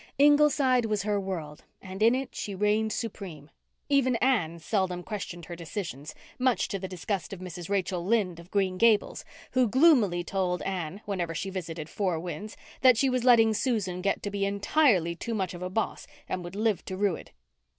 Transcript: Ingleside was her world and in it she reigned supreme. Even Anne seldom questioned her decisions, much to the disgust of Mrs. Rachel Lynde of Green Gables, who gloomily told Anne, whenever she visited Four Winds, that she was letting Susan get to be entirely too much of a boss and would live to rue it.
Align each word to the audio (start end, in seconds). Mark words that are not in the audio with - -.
Ingleside 0.17 0.85
was 0.87 1.03
her 1.03 1.19
world 1.19 1.63
and 1.79 2.01
in 2.01 2.15
it 2.15 2.33
she 2.33 2.55
reigned 2.55 2.91
supreme. 2.91 3.51
Even 3.87 4.15
Anne 4.15 4.57
seldom 4.57 5.03
questioned 5.03 5.45
her 5.45 5.55
decisions, 5.55 6.15
much 6.39 6.67
to 6.69 6.79
the 6.79 6.87
disgust 6.87 7.33
of 7.33 7.39
Mrs. 7.39 7.69
Rachel 7.69 8.03
Lynde 8.03 8.39
of 8.39 8.49
Green 8.49 8.79
Gables, 8.79 9.23
who 9.51 9.67
gloomily 9.67 10.23
told 10.23 10.63
Anne, 10.63 11.01
whenever 11.05 11.35
she 11.35 11.51
visited 11.51 11.87
Four 11.87 12.19
Winds, 12.19 12.57
that 12.81 12.97
she 12.97 13.11
was 13.11 13.23
letting 13.23 13.53
Susan 13.53 14.01
get 14.01 14.23
to 14.23 14.31
be 14.31 14.43
entirely 14.43 15.13
too 15.15 15.35
much 15.35 15.53
of 15.53 15.61
a 15.61 15.69
boss 15.69 16.07
and 16.27 16.43
would 16.43 16.55
live 16.55 16.83
to 16.85 16.97
rue 16.97 17.15
it. 17.15 17.31